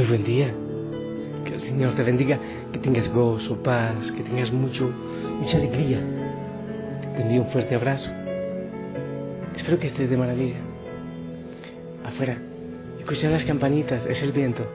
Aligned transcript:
Muy 0.00 0.08
buen 0.08 0.24
día. 0.24 0.54
Que 1.44 1.56
el 1.56 1.60
Señor 1.60 1.94
te 1.94 2.02
bendiga, 2.02 2.38
que 2.72 2.78
tengas 2.78 3.06
gozo, 3.10 3.62
paz, 3.62 4.10
que 4.12 4.22
tengas 4.22 4.50
mucho, 4.50 4.90
mucha 5.38 5.58
alegría. 5.58 6.00
Te 7.14 7.20
envío 7.20 7.42
un 7.42 7.48
fuerte 7.50 7.74
abrazo. 7.74 8.10
Espero 9.54 9.78
que 9.78 9.88
estés 9.88 10.08
de 10.08 10.16
maravilla. 10.16 10.56
Afuera, 12.02 12.38
escucha 12.98 13.28
las 13.28 13.44
campanitas, 13.44 14.06
es 14.06 14.22
el 14.22 14.32
viento. 14.32 14.66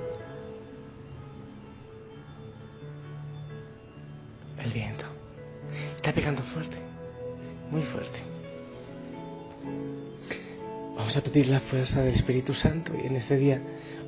La 11.44 11.60
fuerza 11.60 12.02
del 12.02 12.14
Espíritu 12.14 12.54
Santo 12.54 12.94
y 12.96 13.08
en 13.08 13.18
este 13.18 13.36
día 13.36 13.62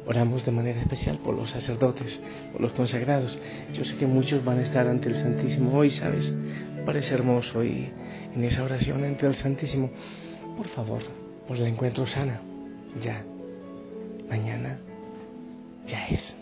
oramos 0.05 0.45
de 0.45 0.51
manera 0.51 0.79
especial 0.79 1.17
por 1.17 1.35
los 1.35 1.49
sacerdotes, 1.49 2.21
por 2.53 2.61
los 2.61 2.71
consagrados. 2.71 3.37
Yo 3.73 3.83
sé 3.83 3.97
que 3.97 4.07
muchos 4.07 4.43
van 4.45 4.59
a 4.59 4.63
estar 4.63 4.87
ante 4.87 5.09
el 5.09 5.15
Santísimo 5.15 5.77
hoy, 5.77 5.91
¿sabes? 5.91 6.33
Parece 6.85 7.13
hermoso 7.13 7.63
y 7.65 7.89
en 8.33 8.43
esa 8.45 8.63
oración 8.63 9.03
ante 9.03 9.27
el 9.27 9.35
Santísimo, 9.35 9.91
por 10.55 10.69
favor, 10.69 11.01
por 11.47 11.57
el 11.57 11.65
encuentro 11.65 12.07
sana, 12.07 12.39
ya, 13.03 13.23
mañana, 14.29 14.79
ya 15.85 16.07
es. 16.07 16.35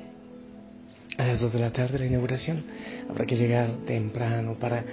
A 1.17 1.25
las 1.25 1.39
dos 1.39 1.51
de 1.51 1.59
la 1.59 1.71
tarde 1.71 1.97
la 1.97 2.05
inauguración 2.05 2.63
habrá 3.09 3.25
que 3.25 3.35
llegar 3.35 3.71
temprano 3.87 4.55
para 4.59 4.83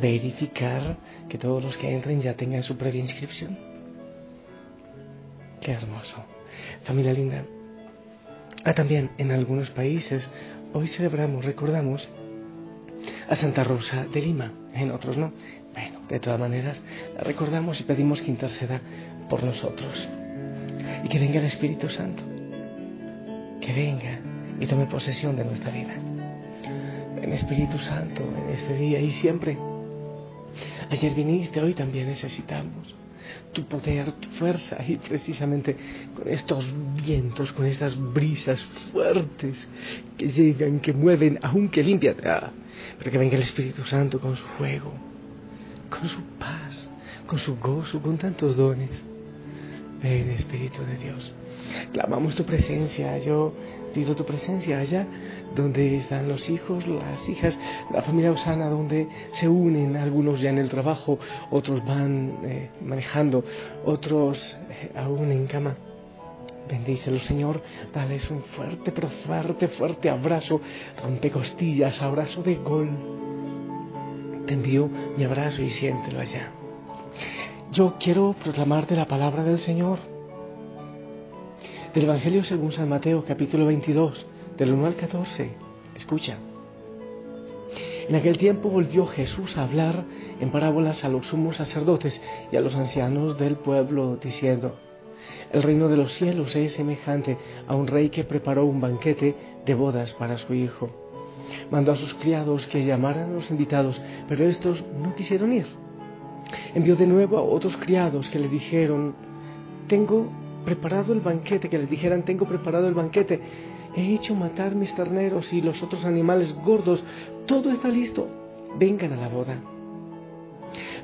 verificar 0.00 0.98
que 1.28 1.38
todos 1.38 1.64
los 1.64 1.76
que 1.76 1.90
entren 1.90 2.20
ya 2.22 2.34
tengan 2.34 2.62
su 2.62 2.76
previa 2.76 3.00
inscripción. 3.00 3.71
Qué 5.62 5.70
hermoso. 5.70 6.16
Familia 6.82 7.12
linda. 7.12 7.44
Ah, 8.64 8.74
también 8.74 9.10
en 9.16 9.30
algunos 9.30 9.70
países 9.70 10.28
hoy 10.72 10.88
celebramos, 10.88 11.44
recordamos 11.44 12.08
a 13.28 13.36
Santa 13.36 13.62
Rosa 13.62 14.04
de 14.06 14.20
Lima, 14.22 14.52
en 14.74 14.90
otros 14.90 15.16
no. 15.16 15.32
Bueno, 15.72 16.00
de 16.08 16.18
todas 16.18 16.40
maneras, 16.40 16.80
la 17.14 17.22
recordamos 17.22 17.80
y 17.80 17.84
pedimos 17.84 18.20
que 18.22 18.30
interceda 18.30 18.80
por 19.30 19.44
nosotros. 19.44 20.08
Y 21.04 21.08
que 21.08 21.20
venga 21.20 21.38
el 21.38 21.46
Espíritu 21.46 21.88
Santo. 21.88 22.24
Que 23.60 23.72
venga 23.72 24.18
y 24.58 24.66
tome 24.66 24.86
posesión 24.86 25.36
de 25.36 25.44
nuestra 25.44 25.70
vida. 25.70 25.94
En 27.22 27.32
Espíritu 27.32 27.78
Santo, 27.78 28.22
en 28.22 28.50
este 28.50 28.76
día 28.78 28.98
y 28.98 29.12
siempre. 29.12 29.56
Ayer 30.90 31.14
viniste, 31.14 31.60
hoy 31.62 31.74
también 31.74 32.08
necesitamos 32.08 32.96
tu 33.52 33.64
poder, 33.64 34.12
tu 34.12 34.28
fuerza 34.30 34.78
y 34.86 34.96
precisamente 34.96 35.76
con 36.14 36.28
estos 36.28 36.64
vientos, 37.04 37.52
con 37.52 37.66
estas 37.66 37.96
brisas 37.96 38.64
fuertes 38.90 39.68
que 40.16 40.28
llegan, 40.28 40.80
que 40.80 40.92
mueven, 40.92 41.38
aunque 41.42 41.82
limpian, 41.82 42.16
ah, 42.24 42.50
pero 42.98 43.10
que 43.10 43.18
venga 43.18 43.36
el 43.36 43.42
Espíritu 43.42 43.84
Santo 43.84 44.20
con 44.20 44.36
su 44.36 44.44
fuego, 44.44 44.92
con 45.90 46.08
su 46.08 46.22
paz, 46.38 46.88
con 47.26 47.38
su 47.38 47.56
gozo, 47.56 48.00
con 48.00 48.18
tantos 48.18 48.56
dones. 48.56 49.11
Ven 50.02 50.30
Espíritu 50.30 50.84
de 50.84 50.96
Dios, 50.96 51.32
clamamos 51.92 52.34
tu 52.34 52.44
presencia, 52.44 53.18
yo 53.18 53.52
pido 53.94 54.16
tu 54.16 54.24
presencia 54.24 54.80
allá 54.80 55.06
donde 55.54 55.98
están 55.98 56.28
los 56.28 56.48
hijos, 56.50 56.86
las 56.86 57.28
hijas, 57.28 57.58
la 57.92 58.02
familia 58.02 58.32
Osana, 58.32 58.68
donde 58.68 59.06
se 59.32 59.48
unen 59.48 59.96
algunos 59.96 60.40
ya 60.40 60.50
en 60.50 60.58
el 60.58 60.68
trabajo, 60.68 61.18
otros 61.50 61.84
van 61.84 62.38
eh, 62.44 62.70
manejando, 62.82 63.44
otros 63.84 64.58
eh, 64.70 64.90
aún 64.96 65.30
en 65.30 65.46
cama. 65.46 65.76
Bendícelo, 66.68 67.18
Señor, 67.20 67.60
dales 67.92 68.30
un 68.30 68.42
fuerte, 68.42 68.92
pero 68.92 69.08
fuerte, 69.08 69.68
fuerte 69.68 70.08
abrazo, 70.08 70.60
rompe 71.02 71.30
costillas, 71.30 72.00
abrazo 72.02 72.42
de 72.42 72.54
gol. 72.56 72.90
Te 74.46 74.54
envío 74.54 74.88
mi 75.16 75.24
abrazo 75.24 75.62
y 75.62 75.70
siéntelo 75.70 76.20
allá. 76.20 76.61
Yo 77.72 77.94
quiero 77.98 78.36
proclamarte 78.44 78.94
la 78.94 79.06
palabra 79.06 79.42
del 79.44 79.58
Señor. 79.58 79.98
Del 81.94 82.04
Evangelio 82.04 82.44
según 82.44 82.70
San 82.70 82.86
Mateo, 82.86 83.24
capítulo 83.24 83.64
22 83.64 84.26
del 84.58 84.74
1 84.74 84.88
al 84.88 84.94
14. 84.94 85.52
Escucha. 85.96 86.36
En 88.10 88.14
aquel 88.14 88.36
tiempo 88.36 88.68
volvió 88.68 89.06
Jesús 89.06 89.56
a 89.56 89.62
hablar 89.62 90.04
en 90.38 90.50
parábolas 90.50 91.02
a 91.02 91.08
los 91.08 91.28
sumos 91.28 91.56
sacerdotes 91.56 92.20
y 92.52 92.56
a 92.56 92.60
los 92.60 92.74
ancianos 92.74 93.38
del 93.38 93.56
pueblo, 93.56 94.18
diciendo, 94.22 94.76
El 95.50 95.62
reino 95.62 95.88
de 95.88 95.96
los 95.96 96.12
cielos 96.12 96.54
es 96.54 96.74
semejante 96.74 97.38
a 97.66 97.74
un 97.74 97.86
rey 97.86 98.10
que 98.10 98.24
preparó 98.24 98.66
un 98.66 98.82
banquete 98.82 99.34
de 99.64 99.74
bodas 99.74 100.12
para 100.12 100.36
su 100.36 100.52
hijo. 100.52 100.90
Mandó 101.70 101.92
a 101.92 101.96
sus 101.96 102.12
criados 102.12 102.66
que 102.66 102.84
llamaran 102.84 103.30
a 103.30 103.32
los 103.32 103.50
invitados, 103.50 103.98
pero 104.28 104.44
estos 104.44 104.84
no 105.02 105.14
quisieron 105.14 105.54
ir. 105.54 105.81
Envió 106.74 106.96
de 106.96 107.06
nuevo 107.06 107.38
a 107.38 107.42
otros 107.42 107.76
criados 107.76 108.28
que 108.30 108.38
le 108.38 108.48
dijeron, 108.48 109.14
Tengo 109.88 110.26
preparado 110.64 111.12
el 111.12 111.20
banquete, 111.20 111.68
que 111.68 111.78
les 111.78 111.90
dijeran, 111.90 112.24
Tengo 112.24 112.46
preparado 112.46 112.88
el 112.88 112.94
banquete 112.94 113.40
he 113.94 114.14
hecho 114.14 114.34
matar 114.34 114.74
mis 114.74 114.94
terneros 114.94 115.52
y 115.52 115.60
los 115.60 115.82
otros 115.82 116.04
animales 116.04 116.54
gordos, 116.62 117.04
todo 117.46 117.70
está 117.70 117.88
listo, 117.88 118.26
vengan 118.78 119.12
a 119.12 119.16
la 119.16 119.28
boda. 119.28 119.60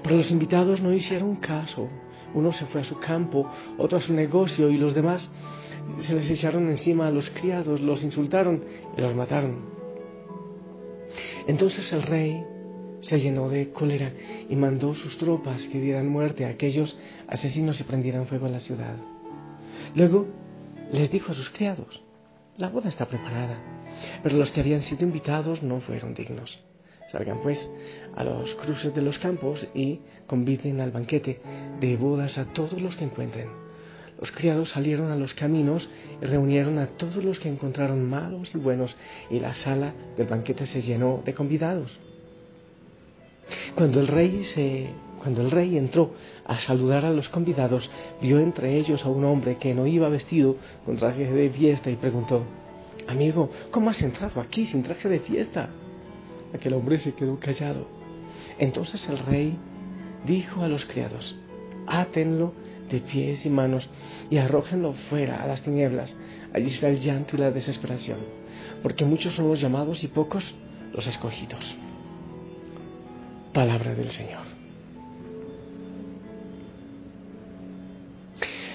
Pero 0.02 0.16
los 0.16 0.30
invitados 0.30 0.80
no 0.80 0.92
hicieron 0.92 1.36
caso. 1.36 1.88
Uno 2.34 2.52
se 2.52 2.66
fue 2.66 2.82
a 2.82 2.84
su 2.84 2.98
campo, 2.98 3.50
otro 3.78 3.98
a 3.98 4.02
su 4.02 4.12
negocio 4.12 4.70
y 4.70 4.78
los 4.78 4.94
demás 4.94 5.30
se 5.98 6.14
les 6.14 6.30
echaron 6.30 6.68
encima 6.68 7.06
a 7.06 7.10
los 7.10 7.30
criados, 7.30 7.80
los 7.80 8.02
insultaron 8.04 8.62
y 8.96 9.00
los 9.00 9.14
mataron. 9.14 9.56
Entonces 11.46 11.90
el 11.92 12.02
rey 12.02 12.44
se 13.00 13.20
llenó 13.20 13.48
de 13.48 13.70
cólera 13.70 14.12
y 14.48 14.56
mandó 14.56 14.94
sus 14.94 15.18
tropas 15.18 15.66
que 15.68 15.80
dieran 15.80 16.08
muerte 16.08 16.44
a 16.44 16.48
aquellos 16.48 16.98
asesinos 17.26 17.80
y 17.80 17.84
prendieran 17.84 18.26
fuego 18.26 18.46
a 18.46 18.50
la 18.50 18.60
ciudad. 18.60 18.96
Luego 19.94 20.26
les 20.92 21.10
dijo 21.10 21.32
a 21.32 21.34
sus 21.34 21.50
criados, 21.50 22.02
la 22.56 22.68
boda 22.68 22.88
está 22.88 23.06
preparada, 23.06 23.58
pero 24.22 24.36
los 24.36 24.52
que 24.52 24.60
habían 24.60 24.82
sido 24.82 25.04
invitados 25.04 25.62
no 25.62 25.80
fueron 25.80 26.14
dignos. 26.14 26.58
Salgan 27.12 27.40
pues 27.40 27.70
a 28.16 28.24
los 28.24 28.54
cruces 28.56 28.94
de 28.94 29.00
los 29.00 29.18
campos 29.18 29.66
y 29.74 30.00
conviden 30.26 30.80
al 30.80 30.90
banquete 30.90 31.40
de 31.80 31.96
bodas 31.96 32.36
a 32.36 32.52
todos 32.52 32.80
los 32.80 32.96
que 32.96 33.04
encuentren. 33.04 33.48
Los 34.20 34.32
criados 34.32 34.70
salieron 34.70 35.10
a 35.10 35.16
los 35.16 35.32
caminos 35.32 35.88
y 36.20 36.24
reunieron 36.26 36.78
a 36.78 36.88
todos 36.88 37.22
los 37.24 37.38
que 37.38 37.48
encontraron 37.48 38.04
malos 38.04 38.50
y 38.54 38.58
buenos, 38.58 38.96
y 39.30 39.38
la 39.38 39.54
sala 39.54 39.94
del 40.16 40.26
banquete 40.26 40.66
se 40.66 40.82
llenó 40.82 41.22
de 41.24 41.34
convidados. 41.34 41.98
Cuando 43.74 44.00
el 44.00 45.50
rey 45.50 45.78
entró 45.78 46.14
a 46.44 46.58
saludar 46.58 47.04
a 47.04 47.12
los 47.12 47.28
convidados, 47.28 47.90
vio 48.20 48.40
entre 48.40 48.76
ellos 48.76 49.04
a 49.04 49.08
un 49.08 49.24
hombre 49.24 49.56
que 49.56 49.74
no 49.74 49.86
iba 49.86 50.08
vestido 50.08 50.56
con 50.84 50.96
traje 50.96 51.30
de 51.30 51.50
fiesta 51.50 51.90
y 51.90 51.96
preguntó, 51.96 52.44
Amigo, 53.06 53.50
¿cómo 53.70 53.90
has 53.90 54.02
entrado 54.02 54.40
aquí 54.40 54.66
sin 54.66 54.82
traje 54.82 55.08
de 55.08 55.20
fiesta? 55.20 55.70
Aquel 56.54 56.74
hombre 56.74 57.00
se 57.00 57.14
quedó 57.14 57.38
callado. 57.38 57.86
Entonces 58.58 59.08
el 59.08 59.18
rey 59.18 59.56
dijo 60.26 60.62
a 60.62 60.68
los 60.68 60.84
criados, 60.84 61.36
átenlo 61.86 62.52
de 62.90 63.00
pies 63.00 63.46
y 63.46 63.50
manos 63.50 63.88
y 64.30 64.38
arrójenlo 64.38 64.94
fuera 65.08 65.42
a 65.42 65.46
las 65.46 65.62
tinieblas. 65.62 66.14
Allí 66.52 66.70
será 66.70 66.92
el 66.92 67.00
llanto 67.00 67.36
y 67.36 67.40
la 67.40 67.50
desesperación, 67.50 68.18
porque 68.82 69.04
muchos 69.04 69.34
son 69.34 69.48
los 69.48 69.60
llamados 69.60 70.04
y 70.04 70.08
pocos 70.08 70.54
los 70.92 71.06
escogidos. 71.06 71.76
Palabra 73.52 73.94
del 73.94 74.10
Señor. 74.10 74.42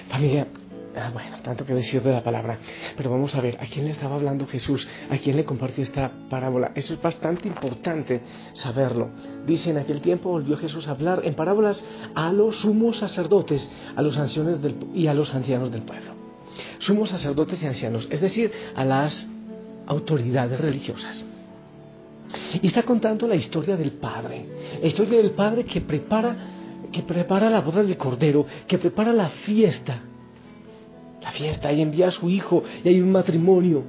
Familia, 0.08 0.46
Ah, 0.96 1.10
bueno, 1.12 1.38
tanto 1.42 1.66
que 1.66 1.74
decir 1.74 2.02
de 2.02 2.12
la 2.12 2.22
palabra. 2.22 2.58
Pero 2.96 3.10
vamos 3.10 3.34
a 3.34 3.40
ver, 3.40 3.56
¿a 3.60 3.66
quién 3.66 3.86
le 3.86 3.90
estaba 3.90 4.14
hablando 4.14 4.46
Jesús? 4.46 4.86
¿A 5.10 5.18
quién 5.18 5.36
le 5.36 5.44
compartió 5.44 5.82
esta 5.82 6.12
parábola? 6.30 6.70
Eso 6.76 6.94
es 6.94 7.02
bastante 7.02 7.48
importante 7.48 8.20
saberlo. 8.52 9.10
Dice, 9.44 9.70
en 9.70 9.78
aquel 9.78 10.00
tiempo 10.00 10.30
volvió 10.30 10.56
Jesús 10.56 10.86
a 10.86 10.92
hablar 10.92 11.22
en 11.24 11.34
parábolas 11.34 11.84
a 12.14 12.32
los 12.32 12.56
sumos 12.56 12.98
sacerdotes 12.98 13.68
a 13.96 14.02
los 14.02 14.16
ancianos 14.16 14.62
del, 14.62 14.76
y 14.94 15.08
a 15.08 15.14
los 15.14 15.34
ancianos 15.34 15.72
del 15.72 15.82
pueblo. 15.82 16.12
Sumos 16.78 17.08
sacerdotes 17.08 17.60
y 17.62 17.66
ancianos, 17.66 18.06
es 18.10 18.20
decir, 18.20 18.52
a 18.76 18.84
las 18.84 19.26
autoridades 19.86 20.60
religiosas. 20.60 21.24
Y 22.60 22.66
está 22.66 22.82
contando 22.82 23.26
la 23.26 23.36
historia 23.36 23.76
del 23.76 23.92
Padre, 23.92 24.46
la 24.80 24.86
historia 24.86 25.18
del 25.18 25.32
Padre 25.32 25.64
que 25.64 25.80
prepara, 25.80 26.36
que 26.90 27.02
prepara 27.02 27.50
la 27.50 27.60
boda 27.60 27.82
del 27.82 27.96
Cordero, 27.96 28.46
que 28.66 28.78
prepara 28.78 29.12
la 29.12 29.28
fiesta 29.28 30.02
la 31.24 31.30
fiesta 31.30 31.72
y 31.72 31.80
envía 31.80 32.08
a 32.08 32.10
su 32.10 32.28
hijo 32.28 32.62
y 32.84 32.88
hay 32.88 33.00
un 33.00 33.10
matrimonio, 33.10 33.82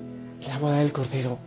la 0.47 0.57
boda 0.57 0.80
del 0.80 0.94
Cordero. 0.94 1.38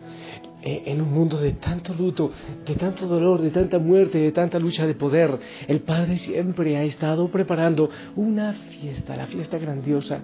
Eh, 0.61 0.83
en 0.87 1.01
un 1.01 1.13
mundo 1.13 1.39
de 1.39 1.53
tanto 1.53 1.95
luto, 1.95 2.33
de 2.67 2.75
tanto 2.75 3.07
dolor, 3.07 3.41
de 3.41 3.51
tanta 3.51 3.79
muerte, 3.79 4.19
de 4.19 4.33
tanta 4.33 4.59
lucha 4.59 4.87
de 4.87 4.95
poder, 4.95 5.39
el 5.67 5.81
Padre 5.81 6.17
siempre 6.17 6.77
ha 6.77 6.83
estado 6.83 7.31
preparando 7.31 7.91
una 8.17 8.53
fiesta, 8.53 9.17
la 9.17 9.27
fiesta 9.27 9.57
grandiosa. 9.59 10.21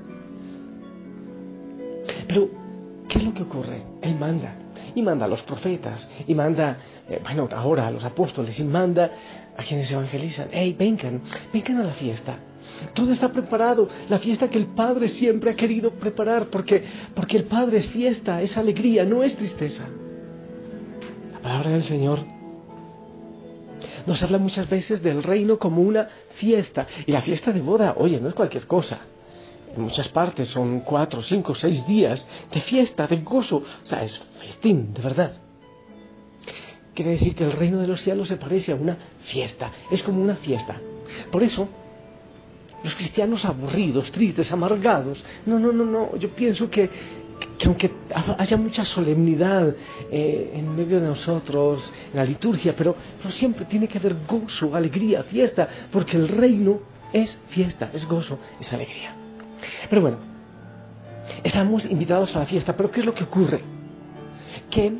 Pero, 2.27 2.51
¿qué 3.09 3.19
es 3.19 3.25
lo 3.25 3.33
que 3.33 3.43
ocurre? 3.45 3.85
Él 4.03 4.17
manda, 4.19 4.59
y 4.95 5.03
manda 5.03 5.27
a 5.27 5.29
los 5.29 5.43
profetas, 5.43 6.09
y 6.27 6.35
manda, 6.35 6.79
eh, 7.09 7.21
bueno, 7.23 7.49
ahora 7.55 7.87
a 7.87 7.91
los 7.91 8.05
apóstoles, 8.05 8.59
y 8.59 8.65
manda 8.65 9.11
a 9.57 9.63
quienes 9.63 9.91
evangelizan. 9.91 10.49
¡Hey, 10.53 10.75
vengan, 10.79 11.23
vengan 11.53 11.79
a 11.79 11.85
la 11.85 11.95
fiesta! 11.95 12.39
Todo 12.93 13.13
está 13.13 13.31
preparado, 13.31 13.89
la 14.09 14.19
fiesta 14.19 14.49
que 14.49 14.59
el 14.59 14.67
Padre 14.67 15.09
siempre 15.09 15.51
ha 15.51 15.55
querido 15.55 15.93
preparar, 15.93 16.47
porque, 16.47 16.85
porque 17.15 17.37
el 17.37 17.45
Padre 17.45 17.79
es 17.79 17.87
fiesta, 17.87 18.43
es 18.43 18.57
alegría, 18.57 19.05
no 19.05 19.23
es 19.23 19.37
tristeza. 19.37 19.85
La 21.33 21.39
palabra 21.41 21.71
del 21.71 21.85
Señor 21.85 22.21
nos 24.07 24.23
habla 24.23 24.39
muchas 24.39 24.69
veces 24.69 25.03
del 25.03 25.23
reino 25.23 25.59
como 25.59 25.83
una 25.83 26.09
fiesta. 26.37 26.87
Y 27.07 27.13
la 27.13 27.23
fiesta 27.23 27.53
de 27.53 27.61
boda, 27.61 27.95
oye, 27.97 28.21
no 28.21 28.29
es 28.29 28.35
cualquier 28.35 28.67
cosa. 28.67 29.01
En 29.77 29.83
muchas 29.83 30.09
partes 30.09 30.49
son 30.49 30.81
cuatro, 30.81 31.21
cinco, 31.23 31.55
seis 31.55 31.87
días 31.87 32.27
de 32.53 32.61
fiesta, 32.61 33.07
de 33.07 33.19
gozo. 33.19 33.57
O 33.57 33.87
sea, 33.87 34.05
es 34.05 34.19
festín, 34.41 34.95
de 34.95 35.03
verdad. 35.03 35.33
Quiere 36.95 37.13
decir 37.13 37.35
que 37.35 37.45
el 37.45 37.53
reino 37.53 37.81
de 37.81 37.89
los 37.89 38.01
cielos 38.01 38.29
se 38.29 38.37
parece 38.37 38.73
a 38.73 38.77
una 38.77 38.97
fiesta. 39.21 39.73
Es 39.91 40.03
como 40.03 40.23
una 40.23 40.37
fiesta. 40.37 40.81
Por 41.33 41.43
eso, 41.43 41.69
los 42.85 42.95
cristianos 42.95 43.45
aburridos, 43.45 44.13
tristes, 44.13 44.53
amargados. 44.53 45.25
No, 45.47 45.59
no, 45.59 45.73
no, 45.73 45.85
no. 45.85 46.17
Yo 46.17 46.31
pienso 46.31 46.71
que, 46.71 46.89
aunque 47.67 47.91
haya 48.39 48.57
mucha 48.57 48.85
solemnidad 48.85 49.75
eh, 50.11 50.53
en 50.55 50.77
medio 50.77 51.01
de 51.01 51.09
nosotros, 51.09 51.93
en 52.13 52.17
la 52.17 52.25
liturgia, 52.25 52.75
pero, 52.77 52.95
siempre 53.31 53.65
tiene 53.65 53.89
que 53.89 53.99
haber 53.99 54.15
gozo, 54.29 54.73
alegría, 54.75 55.25
fiesta, 55.25 55.69
porque 55.91 56.17
el 56.17 56.29
reino 56.29 56.79
es 57.13 57.41
fiesta, 57.49 57.91
es 57.93 58.07
gozo, 58.07 58.39
es 58.61 58.73
alegría. 58.73 59.24
Pero 59.89 60.03
bueno, 60.03 60.19
estamos 61.43 61.85
invitados 61.85 62.35
a 62.37 62.41
la 62.41 62.47
fiesta, 62.47 62.77
pero 62.77 62.91
¿qué 62.91 63.01
es 63.01 63.07
lo 63.07 63.15
que 63.15 63.25
ocurre? 63.25 63.61
Que 64.71 64.93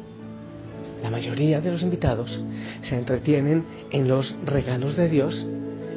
la 1.03 1.11
mayoría 1.11 1.61
de 1.61 1.71
los 1.71 1.83
invitados 1.83 2.41
se 2.83 2.97
entretienen 2.97 3.65
en 3.91 4.09
los 4.09 4.35
regalos 4.45 4.97
de 4.97 5.09
Dios 5.09 5.47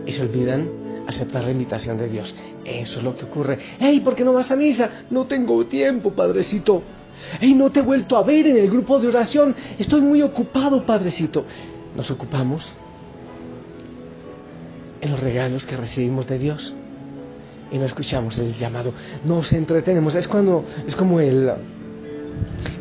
y 0.06 0.12
se 0.12 0.22
olvidan 0.22 0.70
aceptar 1.08 1.44
la 1.44 1.52
invitación 1.52 1.98
de 1.98 2.10
Dios. 2.10 2.36
Eso 2.66 3.00
es 3.00 3.04
lo 3.04 3.16
que 3.16 3.26
ocurre. 3.26 3.58
¡Ey, 3.80 4.02
¿por 4.02 4.16
qué 4.16 4.26
no 4.26 4.34
vas 4.34 4.52
a 4.52 4.56
misa? 4.56 5.06
No 5.10 5.26
tengo 5.26 5.66
tiempo, 5.68 6.12
Padrecito. 6.12 6.84
¡Ey, 7.40 7.54
no 7.54 7.72
te 7.72 7.80
he 7.80 7.84
vuelto 7.84 8.18
a 8.18 8.24
ver 8.24 8.48
en 8.48 8.58
el 8.58 8.70
grupo 8.70 9.00
de 9.00 9.08
oración! 9.08 9.56
Estoy 9.80 10.02
muy 10.02 10.22
ocupado, 10.22 10.86
Padrecito. 10.86 11.46
Nos 11.96 12.12
ocupamos 12.12 12.74
en 15.00 15.12
los 15.12 15.20
regalos 15.20 15.66
que 15.66 15.78
recibimos 15.78 16.28
de 16.28 16.38
Dios 16.38 16.76
y 17.72 17.78
no 17.78 17.86
escuchamos 17.86 18.38
el 18.38 18.56
llamado. 18.56 18.94
Nos 19.26 19.52
entretenemos. 19.54 20.16
Es 20.16 20.28
cuando 20.28 20.66
es 20.86 20.96
como 20.96 21.20
el 21.20 21.52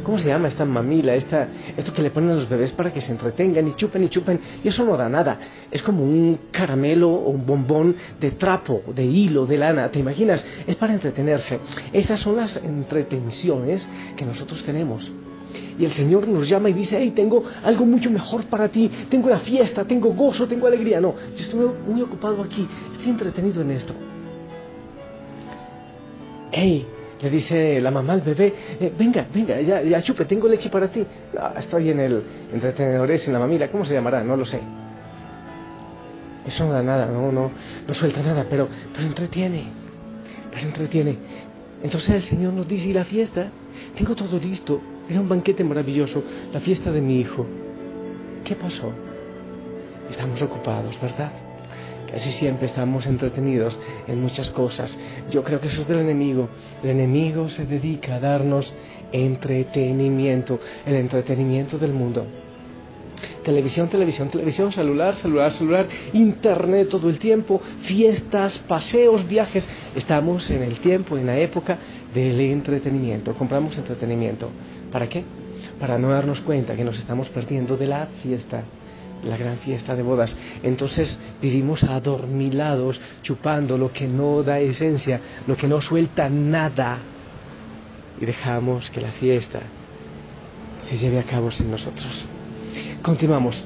¿Cómo 0.02 0.18
se 0.18 0.28
llama 0.28 0.48
esta 0.48 0.64
mamila? 0.64 1.14
Esta, 1.14 1.48
esto 1.76 1.92
que 1.92 2.02
le 2.02 2.10
ponen 2.10 2.30
a 2.30 2.34
los 2.34 2.48
bebés 2.48 2.70
para 2.72 2.92
que 2.92 3.00
se 3.00 3.10
entretengan 3.10 3.66
y 3.66 3.74
chupen 3.74 4.04
y 4.04 4.08
chupen. 4.08 4.40
Y 4.62 4.68
eso 4.68 4.84
no 4.84 4.96
da 4.96 5.08
nada. 5.08 5.38
Es 5.70 5.82
como 5.82 6.04
un 6.04 6.38
caramelo 6.52 7.10
o 7.10 7.30
un 7.30 7.44
bombón 7.44 7.96
de 8.20 8.30
trapo, 8.32 8.82
de 8.94 9.04
hilo, 9.04 9.46
de 9.46 9.58
lana. 9.58 9.90
¿Te 9.90 9.98
imaginas? 9.98 10.44
Es 10.66 10.76
para 10.76 10.92
entretenerse. 10.92 11.58
Estas 11.92 12.20
son 12.20 12.36
las 12.36 12.56
entretenciones 12.58 13.88
que 14.16 14.24
nosotros 14.24 14.62
tenemos. 14.62 15.10
Y 15.78 15.84
el 15.84 15.92
Señor 15.92 16.28
nos 16.28 16.48
llama 16.48 16.70
y 16.70 16.72
dice, 16.72 16.98
hey, 17.00 17.12
tengo 17.14 17.42
algo 17.64 17.84
mucho 17.84 18.10
mejor 18.10 18.44
para 18.44 18.68
ti, 18.68 18.90
tengo 19.10 19.28
la 19.28 19.40
fiesta, 19.40 19.84
tengo 19.84 20.12
gozo, 20.12 20.46
tengo 20.46 20.66
alegría. 20.66 21.00
No, 21.00 21.14
yo 21.34 21.42
estoy 21.42 21.68
muy 21.86 22.00
ocupado 22.02 22.42
aquí, 22.42 22.66
estoy 22.92 23.10
entretenido 23.10 23.62
en 23.62 23.72
esto. 23.72 23.94
Hey, 26.52 26.86
le 27.20 27.30
dice 27.30 27.80
la 27.80 27.90
mamá 27.90 28.12
al 28.12 28.20
bebé, 28.20 28.52
eh, 28.80 28.92
venga, 28.96 29.26
venga, 29.32 29.60
ya, 29.60 29.82
ya 29.82 30.02
chupe, 30.02 30.24
tengo 30.26 30.48
leche 30.48 30.68
para 30.68 30.88
ti. 30.88 31.04
Ah, 31.38 31.54
estoy 31.58 31.90
en 31.90 32.00
el 32.00 32.22
entretenedores, 32.52 33.26
en 33.26 33.32
la 33.32 33.38
mamila, 33.38 33.68
¿cómo 33.70 33.84
se 33.84 33.94
llamará? 33.94 34.22
No 34.22 34.36
lo 34.36 34.44
sé. 34.44 34.60
Eso 36.46 36.64
no 36.64 36.72
da 36.72 36.82
nada, 36.82 37.06
no, 37.06 37.32
no, 37.32 37.50
no 37.86 37.94
suelta 37.94 38.22
nada, 38.22 38.46
pero, 38.48 38.68
pero 38.94 39.06
entretiene, 39.06 39.64
pero 40.52 40.66
entretiene. 40.66 41.18
Entonces 41.82 42.10
el 42.10 42.22
Señor 42.22 42.52
nos 42.52 42.68
dice, 42.68 42.88
¿y 42.88 42.92
la 42.92 43.04
fiesta? 43.04 43.50
Tengo 43.96 44.14
todo 44.14 44.38
listo, 44.38 44.80
era 45.08 45.20
un 45.20 45.28
banquete 45.28 45.64
maravilloso, 45.64 46.22
la 46.52 46.60
fiesta 46.60 46.92
de 46.92 47.00
mi 47.00 47.20
hijo. 47.20 47.46
¿Qué 48.44 48.54
pasó? 48.54 48.92
Estamos 50.10 50.40
ocupados, 50.42 51.00
¿verdad? 51.00 51.45
Casi 52.10 52.30
siempre 52.32 52.66
estamos 52.66 53.06
entretenidos 53.06 53.76
en 54.06 54.20
muchas 54.22 54.50
cosas. 54.50 54.96
Yo 55.30 55.42
creo 55.42 55.60
que 55.60 55.68
eso 55.68 55.82
es 55.82 55.88
del 55.88 55.98
enemigo. 55.98 56.48
El 56.82 56.90
enemigo 56.90 57.48
se 57.48 57.66
dedica 57.66 58.16
a 58.16 58.20
darnos 58.20 58.72
entretenimiento, 59.12 60.60
el 60.86 60.94
entretenimiento 60.94 61.78
del 61.78 61.92
mundo. 61.92 62.26
Televisión, 63.42 63.88
televisión, 63.88 64.28
televisión, 64.28 64.72
celular, 64.72 65.16
celular, 65.16 65.52
celular, 65.52 65.88
internet 66.12 66.88
todo 66.88 67.08
el 67.08 67.18
tiempo, 67.18 67.60
fiestas, 67.82 68.58
paseos, 68.58 69.26
viajes. 69.26 69.68
Estamos 69.94 70.48
en 70.50 70.62
el 70.62 70.78
tiempo, 70.80 71.16
en 71.16 71.26
la 71.26 71.38
época 71.38 71.78
del 72.14 72.40
entretenimiento. 72.40 73.34
Compramos 73.34 73.76
entretenimiento. 73.78 74.50
¿Para 74.92 75.08
qué? 75.08 75.24
Para 75.80 75.98
no 75.98 76.10
darnos 76.10 76.40
cuenta 76.40 76.76
que 76.76 76.84
nos 76.84 76.98
estamos 76.98 77.28
perdiendo 77.30 77.76
de 77.76 77.86
la 77.86 78.06
fiesta 78.22 78.64
la 79.22 79.36
gran 79.36 79.58
fiesta 79.58 79.94
de 79.94 80.02
bodas. 80.02 80.36
Entonces 80.62 81.18
vivimos 81.40 81.84
adormilados, 81.84 83.00
chupando 83.22 83.78
lo 83.78 83.92
que 83.92 84.06
no 84.06 84.42
da 84.42 84.60
esencia, 84.60 85.20
lo 85.46 85.56
que 85.56 85.68
no 85.68 85.80
suelta 85.80 86.28
nada. 86.28 86.98
Y 88.20 88.24
dejamos 88.24 88.90
que 88.90 89.00
la 89.00 89.12
fiesta 89.12 89.60
se 90.84 90.98
lleve 90.98 91.18
a 91.18 91.24
cabo 91.24 91.50
sin 91.50 91.70
nosotros. 91.70 92.24
Continuamos. 93.02 93.64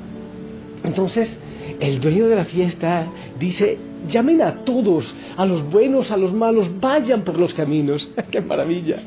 Entonces, 0.83 1.38
el 1.78 2.00
dueño 2.00 2.28
de 2.28 2.37
la 2.37 2.45
fiesta 2.45 3.07
dice, 3.38 3.78
llamen 4.09 4.42
a 4.42 4.64
todos, 4.64 5.14
a 5.37 5.45
los 5.47 5.62
buenos, 5.71 6.11
a 6.11 6.16
los 6.16 6.33
malos, 6.33 6.80
vayan 6.80 7.23
por 7.23 7.38
los 7.38 7.54
caminos. 7.54 8.09
¡Qué 8.30 8.40
maravilla! 8.40 8.99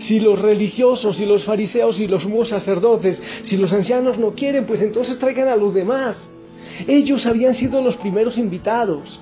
Si 0.00 0.20
los 0.20 0.40
religiosos, 0.40 1.16
si 1.16 1.26
los 1.26 1.44
fariseos, 1.44 1.98
y 2.00 2.06
los 2.06 2.22
sumos 2.22 2.48
sacerdotes, 2.48 3.22
si 3.44 3.56
los 3.56 3.72
ancianos 3.72 4.18
no 4.18 4.32
quieren, 4.32 4.66
pues 4.66 4.80
entonces 4.80 5.18
traigan 5.18 5.48
a 5.48 5.56
los 5.56 5.74
demás. 5.74 6.30
Ellos 6.86 7.26
habían 7.26 7.54
sido 7.54 7.82
los 7.82 7.96
primeros 7.96 8.38
invitados. 8.38 9.20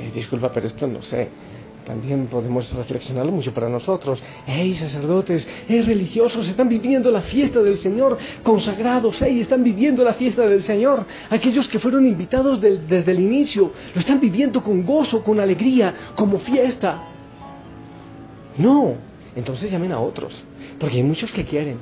Eh, 0.00 0.10
disculpa, 0.14 0.52
pero 0.52 0.66
esto 0.66 0.86
no 0.86 1.02
sé 1.02 1.43
también 1.86 2.28
podemos 2.28 2.72
reflexionarlo 2.72 3.30
mucho 3.30 3.52
para 3.52 3.68
nosotros. 3.68 4.22
¡Ey, 4.46 4.74
sacerdotes! 4.74 5.46
¡Ey, 5.68 5.82
religiosos! 5.82 6.48
Están 6.48 6.68
viviendo 6.68 7.10
la 7.10 7.20
fiesta 7.20 7.60
del 7.60 7.76
Señor. 7.76 8.16
Consagrados, 8.42 9.20
¡ey! 9.20 9.40
Están 9.40 9.62
viviendo 9.62 10.02
la 10.02 10.14
fiesta 10.14 10.46
del 10.46 10.62
Señor. 10.62 11.04
Aquellos 11.28 11.68
que 11.68 11.78
fueron 11.78 12.06
invitados 12.06 12.60
desde 12.60 13.10
el 13.10 13.20
inicio, 13.20 13.70
lo 13.94 14.00
están 14.00 14.18
viviendo 14.18 14.62
con 14.62 14.84
gozo, 14.84 15.22
con 15.22 15.38
alegría, 15.40 16.12
como 16.14 16.38
fiesta. 16.38 17.02
No, 18.56 18.94
entonces 19.36 19.70
llamen 19.70 19.92
a 19.92 20.00
otros, 20.00 20.44
porque 20.78 20.96
hay 20.96 21.02
muchos 21.02 21.30
que 21.32 21.44
quieren. 21.44 21.78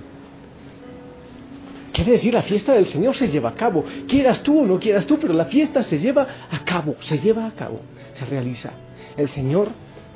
Quiere 1.92 2.12
decir, 2.12 2.32
la 2.32 2.42
fiesta 2.42 2.72
del 2.72 2.86
Señor 2.86 3.14
se 3.14 3.28
lleva 3.28 3.50
a 3.50 3.54
cabo. 3.54 3.84
Quieras 4.08 4.42
tú 4.42 4.60
o 4.60 4.66
no 4.66 4.80
quieras 4.80 5.06
tú, 5.06 5.18
pero 5.20 5.34
la 5.34 5.44
fiesta 5.44 5.82
se 5.82 5.98
lleva 5.98 6.26
a 6.50 6.64
cabo, 6.64 6.96
se 7.00 7.18
lleva 7.18 7.46
a 7.46 7.52
cabo, 7.52 7.80
se 8.12 8.24
realiza. 8.24 8.72
El 9.16 9.28
Señor 9.28 9.68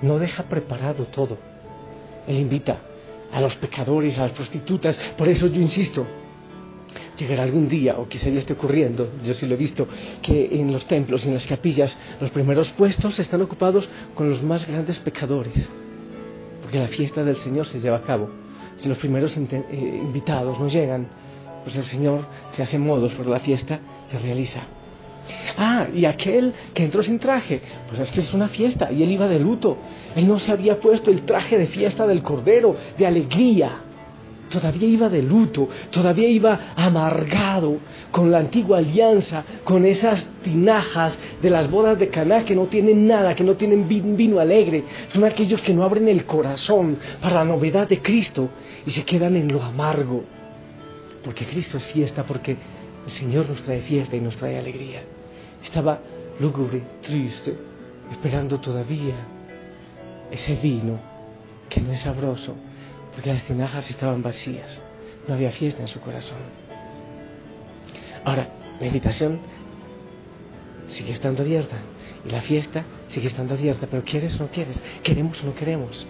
no 0.03 0.19
deja 0.19 0.45
preparado 0.45 1.05
todo. 1.07 1.39
Él 2.27 2.39
invita 2.39 2.79
a 3.33 3.41
los 3.41 3.57
pecadores, 3.57 4.19
a 4.19 4.23
las 4.23 4.33
prostitutas. 4.33 4.99
Por 5.17 5.29
eso 5.29 5.47
yo 5.47 5.61
insisto, 5.61 6.07
llegará 7.19 7.43
algún 7.43 7.69
día, 7.69 7.97
o 7.99 8.09
quizá 8.09 8.29
ya 8.29 8.39
esté 8.39 8.53
ocurriendo, 8.53 9.13
yo 9.25 9.35
sí 9.35 9.47
lo 9.47 9.55
he 9.55 9.59
visto, 9.59 9.87
que 10.23 10.49
en 10.53 10.73
los 10.73 10.87
templos 10.87 11.25
y 11.25 11.29
en 11.29 11.35
las 11.35 11.47
capillas 11.47 11.97
los 12.21 12.31
primeros 12.31 12.71
puestos 12.73 13.19
están 13.19 13.43
ocupados 13.43 13.89
con 14.15 14.29
los 14.29 14.43
más 14.43 14.67
grandes 14.67 14.99
pecadores. 14.99 15.71
Porque 16.63 16.79
la 16.79 16.89
fiesta 16.89 17.25
del 17.25 17.37
Señor 17.37 17.67
se 17.67 17.81
lleva 17.81 17.99
a 17.99 18.03
cabo. 18.03 18.29
Si 18.77 18.89
los 18.89 18.99
primeros 18.99 19.37
eh, 19.37 19.65
invitados 20.03 20.59
no 20.59 20.69
llegan, 20.69 21.09
pues 21.65 21.77
el 21.77 21.85
Señor 21.85 22.27
se 22.53 22.63
hace 22.63 22.79
modos, 22.79 23.15
pero 23.17 23.31
la 23.31 23.41
fiesta 23.41 23.81
se 24.07 24.19
realiza. 24.19 24.76
Ah, 25.57 25.87
y 25.95 26.05
aquel 26.05 26.53
que 26.75 26.85
entró 26.85 27.03
sin 27.03 27.19
traje, 27.19 27.61
pues 27.89 28.01
es 28.01 28.11
que 28.11 28.21
es 28.21 28.33
una 28.35 28.49
fiesta 28.49 28.91
y 28.93 29.03
él 29.03 29.11
iba 29.11 29.29
de 29.29 29.39
luto. 29.39 29.77
Él 30.15 30.27
no 30.29 30.39
se 30.39 30.53
había 30.53 30.81
puesto 30.81 31.11
el 31.11 31.23
traje 31.23 31.59
de 31.59 31.67
fiesta 31.67 32.07
del 32.07 32.23
Cordero, 32.23 32.77
de 32.97 33.07
alegría. 33.07 33.83
Todavía 34.51 34.87
iba 34.87 35.09
de 35.09 35.23
luto, 35.23 35.69
todavía 35.91 36.29
iba 36.29 36.73
amargado 36.77 37.79
con 38.13 38.31
la 38.31 38.39
antigua 38.39 38.79
alianza, 38.79 39.45
con 39.65 39.85
esas 39.85 40.25
tinajas 40.45 41.19
de 41.43 41.51
las 41.51 41.69
bodas 41.69 41.99
de 41.99 42.09
Caná 42.09 42.45
que 42.45 42.55
no 42.55 42.67
tienen 42.67 43.09
nada, 43.09 43.35
que 43.35 43.43
no 43.43 43.57
tienen 43.57 43.89
vino 43.89 44.39
alegre. 44.39 44.85
Son 45.13 45.25
aquellos 45.25 45.61
que 45.63 45.75
no 45.75 45.83
abren 45.83 46.07
el 46.07 46.25
corazón 46.27 46.99
para 47.21 47.37
la 47.37 47.45
novedad 47.45 47.89
de 47.89 48.01
Cristo 48.01 48.49
y 48.87 48.93
se 48.93 49.05
quedan 49.05 49.35
en 49.35 49.53
lo 49.53 49.63
amargo 49.63 50.37
porque 51.27 51.45
Cristo 51.45 51.77
es 51.79 51.85
fiesta, 51.87 52.23
porque 52.23 52.57
el 53.05 53.11
Señor 53.11 53.51
nos 53.51 53.61
trae 53.63 53.81
fiesta 53.81 54.15
y 54.15 54.21
nos 54.21 54.37
trae 54.37 54.61
alegría. 54.61 55.03
Estaba 55.67 55.99
lúgubre, 56.39 56.81
triste, 57.03 57.57
esperando 58.13 58.61
todavía 58.61 59.17
ese 60.31 60.55
vino 60.55 60.99
que 61.69 61.81
no 61.81 61.93
es 61.93 62.01
sabroso, 62.01 62.55
porque 63.13 63.33
las 63.33 63.43
tinajas 63.43 63.91
estaban 63.91 64.23
vacías, 64.23 64.81
no 65.27 65.35
había 65.35 65.51
fiesta 65.51 65.83
en 65.83 65.89
su 65.89 66.01
corazón. 66.01 66.39
Ahora, 68.25 68.49
la 68.79 68.87
invitación 68.87 69.41
sigue 70.89 71.13
estando 71.13 71.43
abierta 71.43 71.77
y 72.25 72.31
la 72.31 72.43
fiesta 72.43 72.85
sigue 73.09 73.27
estando 73.27 73.55
abierta, 73.55 73.89
pero 73.91 74.05
quieres 74.05 74.39
o 74.39 74.45
no 74.45 74.51
quieres, 74.51 74.81
queremos 75.03 75.43
o 75.43 75.47
no 75.47 75.55
queremos 75.55 76.07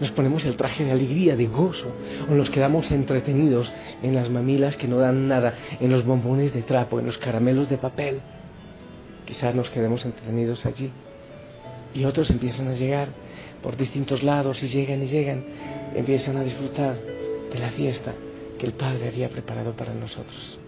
nos 0.00 0.10
ponemos 0.10 0.44
el 0.44 0.56
traje 0.56 0.84
de 0.84 0.92
alegría, 0.92 1.36
de 1.36 1.46
gozo, 1.46 1.92
o 2.28 2.34
nos 2.34 2.50
quedamos 2.50 2.90
entretenidos 2.90 3.72
en 4.02 4.14
las 4.14 4.28
mamilas 4.28 4.76
que 4.76 4.88
no 4.88 4.98
dan 4.98 5.26
nada, 5.28 5.54
en 5.80 5.90
los 5.90 6.04
bombones 6.04 6.52
de 6.52 6.62
trapo, 6.62 6.98
en 6.98 7.06
los 7.06 7.18
caramelos 7.18 7.68
de 7.68 7.78
papel. 7.78 8.20
Quizás 9.26 9.54
nos 9.54 9.68
quedemos 9.70 10.04
entretenidos 10.04 10.64
allí. 10.64 10.90
Y 11.94 12.04
otros 12.04 12.30
empiezan 12.30 12.68
a 12.68 12.74
llegar 12.74 13.08
por 13.62 13.76
distintos 13.76 14.22
lados 14.22 14.62
y 14.62 14.68
llegan 14.68 15.02
y 15.02 15.08
llegan, 15.08 15.44
empiezan 15.94 16.36
a 16.36 16.44
disfrutar 16.44 16.96
de 17.52 17.58
la 17.58 17.70
fiesta 17.70 18.14
que 18.58 18.66
el 18.66 18.72
Padre 18.72 19.08
había 19.08 19.28
preparado 19.28 19.72
para 19.72 19.94
nosotros. 19.94 20.58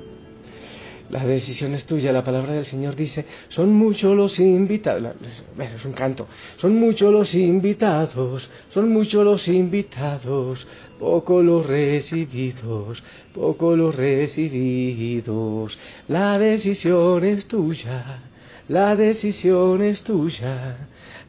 La 1.11 1.25
decisión 1.25 1.73
es 1.73 1.87
tuya, 1.87 2.13
la 2.13 2.23
palabra 2.23 2.53
del 2.53 2.67
Señor 2.67 2.95
dice, 2.95 3.25
son 3.49 3.73
muchos 3.73 4.15
los 4.15 4.39
invitados, 4.39 5.15
es 5.59 5.85
un 5.87 5.93
canto, 5.93 6.27
son 6.59 6.79
muchos 6.79 7.11
los 7.11 7.35
invitados, 7.35 8.51
son 8.75 8.93
muchos 8.93 9.25
los 9.25 9.49
invitados, 9.49 10.67
poco 10.99 11.41
los 11.41 11.65
recibidos, 11.65 13.03
poco 13.33 13.75
los 13.75 13.95
recibidos, 13.95 15.79
la 16.09 16.39
decisión 16.39 17.25
es 17.25 17.47
tuya, 17.47 18.21
la 18.69 18.95
decisión 18.97 19.83
es 19.83 20.03
tuya, 20.03 20.77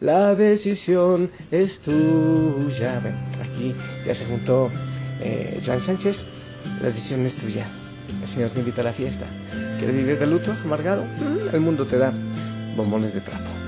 la 0.02 0.36
decisión 0.36 1.32
es 1.52 1.80
tuya. 1.80 3.02
aquí 3.42 3.74
ya 4.06 4.14
se 4.14 4.26
juntó 4.26 4.70
eh, 5.22 5.62
Joan 5.66 5.82
Sánchez, 5.86 6.26
la 6.82 6.90
decisión 6.90 7.26
es 7.26 7.36
tuya. 7.36 7.68
El 8.22 8.28
Señor 8.30 8.50
te 8.52 8.60
invita 8.60 8.82
a 8.82 8.86
la 8.86 8.94
fiesta. 8.94 9.26
¿Quieres 9.78 9.96
vivir 9.96 10.20
de 10.20 10.28
luto, 10.28 10.52
amargado? 10.52 11.06
El 11.54 11.62
mundo 11.62 11.86
te 11.86 11.98
da 11.98 12.12
bombones 12.76 13.14
de 13.14 13.22
trapo. 13.22 13.59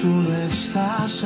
του 0.00 0.24
λες 0.28 0.70
θα 0.72 1.08
σ' 1.08 1.22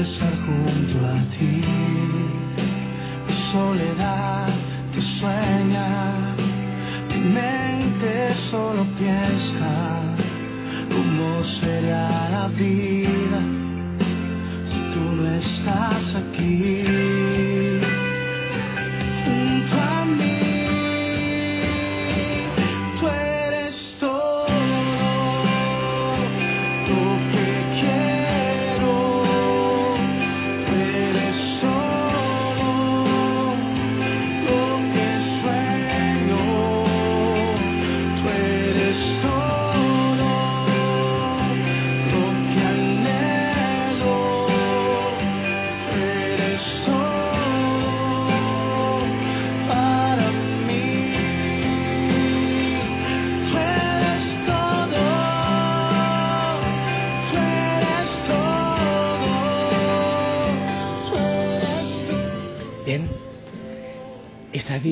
de 0.00 0.06
estar 0.06 0.34
junto 0.46 0.96
a 1.06 1.18
ti. 1.34 1.60
Mi 3.26 3.34
soledad 3.52 4.48
te 4.94 5.02
sueña, 5.18 6.34
mi 7.08 7.20
mente 7.38 8.34
solo 8.50 8.86
piensa 8.98 9.72
cómo 10.88 11.44
será 11.60 12.30
la 12.30 12.48
vida 12.48 13.40
si 14.70 14.78
tú 14.92 15.02
no 15.16 15.24
estás 15.42 16.14
aquí. 16.14 16.29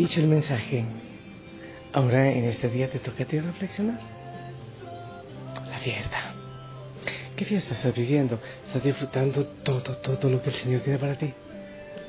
Dicho 0.08 0.20
el 0.20 0.28
mensaje. 0.28 0.86
Ahora 1.92 2.32
en 2.32 2.44
este 2.44 2.70
día 2.70 2.88
te 2.88 2.98
toca 2.98 3.24
a 3.24 3.26
ti 3.26 3.38
reflexionar. 3.40 3.98
La 5.68 5.78
fiesta. 5.80 6.32
¿Qué 7.36 7.44
fiesta 7.44 7.74
estás 7.74 7.94
viviendo? 7.94 8.40
¿Estás 8.66 8.82
disfrutando 8.82 9.44
todo, 9.62 9.98
todo 9.98 10.30
lo 10.30 10.40
que 10.40 10.48
el 10.48 10.54
Señor 10.54 10.80
tiene 10.80 10.98
para 10.98 11.14
ti? 11.14 11.30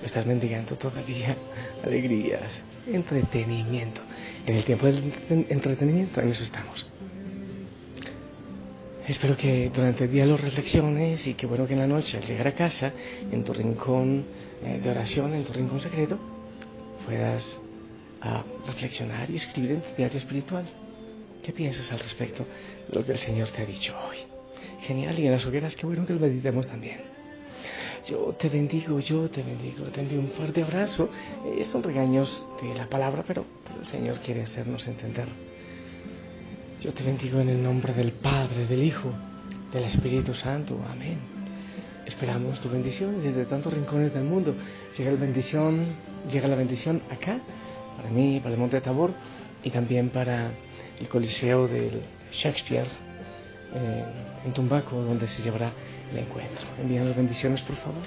¿O 0.02 0.06
estás 0.06 0.26
mendigando 0.26 0.78
todavía 0.78 1.36
alegrías, 1.84 2.50
entretenimiento? 2.88 4.00
En 4.46 4.56
el 4.56 4.64
tiempo 4.64 4.86
del 4.86 5.14
entretenimiento, 5.50 6.22
en 6.22 6.30
eso 6.30 6.44
estamos. 6.44 6.90
Espero 9.10 9.36
que 9.36 9.70
durante 9.76 10.06
el 10.06 10.12
día 10.12 10.26
lo 10.26 10.38
reflexiones 10.38 11.28
y 11.28 11.34
que 11.34 11.46
bueno 11.48 11.68
que 11.68 11.74
en 11.74 11.80
la 11.80 11.88
noche 11.88 12.18
al 12.18 12.24
llegar 12.24 12.48
a 12.48 12.54
casa, 12.54 12.94
en 13.30 13.44
tu 13.44 13.52
rincón 13.52 14.24
eh, 14.64 14.80
de 14.82 14.90
oración, 14.90 15.34
en 15.34 15.44
tu 15.44 15.52
rincón 15.52 15.82
secreto, 15.82 16.18
puedas 17.06 17.60
a 18.22 18.44
reflexionar 18.68 19.30
y 19.30 19.36
escribir 19.36 19.72
en 19.72 19.82
tu 19.82 19.96
diario 19.98 20.18
espiritual. 20.18 20.66
¿Qué 21.44 21.54
piensas 21.54 21.92
al 21.92 22.00
respecto 22.00 22.46
de 22.88 22.96
lo 22.96 23.06
que 23.06 23.14
el 23.14 23.20
Señor 23.20 23.50
te 23.50 23.62
ha 23.62 23.66
dicho 23.66 23.96
hoy? 24.08 24.18
Genial, 24.82 25.18
y 25.20 25.26
en 25.26 25.32
las 25.32 25.46
hogueras, 25.46 25.76
qué 25.76 25.86
bueno 25.86 26.06
que 26.06 26.14
lo 26.14 26.20
meditemos 26.20 26.68
también. 26.68 27.00
Yo 28.08 28.36
te 28.40 28.50
bendigo, 28.50 29.00
yo 29.00 29.30
te 29.30 29.44
bendigo, 29.44 29.86
te 29.86 30.02
envío 30.02 30.20
un 30.20 30.30
fuerte 30.32 30.64
abrazo. 30.64 31.10
Eh, 31.46 31.66
son 31.72 31.84
regaños 31.84 32.46
de 32.62 32.74
la 32.74 32.88
palabra, 32.88 33.24
pero, 33.28 33.46
el 33.80 33.86
Señor 33.86 34.20
quiere 34.20 34.44
hacernos 34.44 34.88
entender. 34.88 35.28
Yo 36.82 36.94
te 36.94 37.04
bendigo 37.04 37.40
en 37.40 37.50
el 37.50 37.62
nombre 37.62 37.94
del 37.94 38.14
Padre, 38.14 38.66
del 38.66 38.84
Hijo, 38.84 39.12
del 39.72 39.84
Espíritu 39.84 40.34
Santo. 40.34 40.80
Amén. 40.90 41.20
Esperamos 42.06 42.60
tu 42.62 42.70
bendición 42.70 43.22
desde 43.22 43.46
tantos 43.46 43.74
rincones 43.74 44.14
del 44.14 44.24
mundo. 44.24 44.56
Llega 44.98 45.12
la 45.12 45.20
bendición, 45.20 45.86
llega 46.32 46.48
la 46.48 46.56
bendición 46.56 47.02
acá 47.12 47.40
para 48.00 48.12
mí, 48.12 48.40
para 48.40 48.56
el 48.56 48.60
Monte 48.60 48.80
Tabor 48.80 49.12
y 49.62 49.70
también 49.72 50.10
para 50.10 50.52
el 51.00 51.10
Coliseo 51.10 51.68
del 51.68 52.02
Shakespeare 52.32 52.88
eh, 53.76 54.06
en 54.46 54.54
Tumbaco, 54.54 55.02
donde 55.02 55.28
se 55.28 55.44
llevará 55.44 55.74
el 56.12 56.20
encuentro. 56.20 56.66
Envían 56.80 57.14
bendiciones, 57.14 57.62
por 57.64 57.76
favor. 57.76 58.04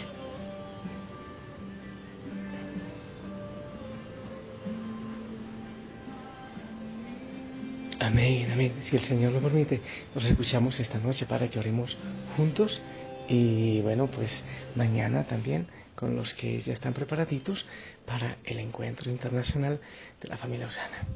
Amén, 8.01 8.51
amén. 8.51 8.73
Si 8.83 8.97
el 8.97 9.03
Señor 9.03 9.33
lo 9.33 9.41
permite, 9.41 9.81
nos 10.15 10.25
escuchamos 10.25 10.81
esta 10.81 10.99
noche 10.99 11.27
para 11.27 11.49
que 11.49 11.59
oremos 11.59 11.97
juntos 12.37 12.81
y 13.29 13.81
bueno, 13.83 14.07
pues 14.09 14.43
mañana 14.75 15.25
también 15.25 15.67
con 15.95 16.17
los 16.17 16.35
que 16.35 16.61
ya 16.61 16.73
están 16.73 16.95
preparaditos 16.95 17.65
para 18.07 18.39
el 18.45 18.59
encuentro 18.59 19.11
internacional 19.11 19.81
de 20.21 20.29
la 20.29 20.37
familia 20.37 20.67
Osana. 20.67 21.07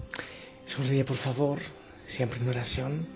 Sonríe, 0.66 1.04
por 1.04 1.16
favor, 1.18 1.60
siempre 2.08 2.40
en 2.40 2.48
oración. 2.48 3.06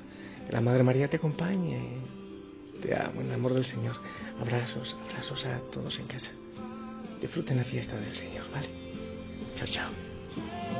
La 0.50 0.60
Madre 0.60 0.82
María 0.82 1.08
te 1.08 1.16
acompañe. 1.16 1.98
Te 2.82 2.94
amo 2.96 3.20
en 3.20 3.28
el 3.28 3.34
amor 3.34 3.54
del 3.54 3.64
Señor. 3.64 3.96
Abrazos, 4.40 4.96
abrazos 5.08 5.44
a 5.46 5.58
todos 5.70 5.98
en 5.98 6.06
casa. 6.06 6.30
Disfruten 7.20 7.58
la 7.58 7.64
fiesta 7.64 7.96
del 7.96 8.16
Señor, 8.16 8.50
¿vale? 8.50 8.68
Chao, 9.56 9.66
chao. 9.66 10.79